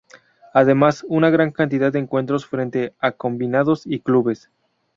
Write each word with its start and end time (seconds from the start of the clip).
Además, 0.51 1.05
una 1.09 1.29
gran 1.29 1.51
cantidad 1.51 1.93
de 1.93 1.99
encuentros 1.99 2.47
frente 2.47 2.95
a 2.97 3.11
combinados 3.11 3.83
y 3.85 3.99
clubes. 3.99 4.49